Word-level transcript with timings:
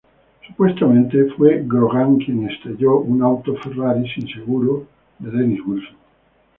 Supuestamente, 0.47 1.25
fue 1.37 1.61
Grogan 1.67 2.17
quien 2.17 2.49
estrelló 2.49 3.01
un 3.01 3.21
auto 3.21 3.55
Ferrari 3.57 4.09
sin 4.11 4.27
seguro 4.33 4.87
de 5.19 5.29
Dennis 5.29 5.61
Wilson. 5.63 5.95